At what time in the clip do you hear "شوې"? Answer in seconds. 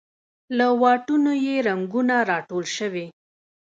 2.77-3.05